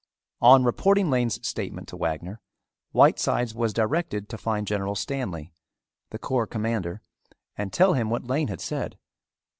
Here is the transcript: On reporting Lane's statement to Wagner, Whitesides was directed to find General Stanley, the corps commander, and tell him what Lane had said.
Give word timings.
On 0.41 0.63
reporting 0.63 1.11
Lane's 1.11 1.47
statement 1.47 1.87
to 1.89 1.95
Wagner, 1.95 2.41
Whitesides 2.91 3.53
was 3.53 3.71
directed 3.71 4.29
to 4.29 4.37
find 4.39 4.65
General 4.65 4.95
Stanley, 4.95 5.53
the 6.09 6.17
corps 6.17 6.47
commander, 6.47 7.03
and 7.55 7.71
tell 7.71 7.93
him 7.93 8.09
what 8.09 8.25
Lane 8.25 8.47
had 8.47 8.61
said. 8.61 8.97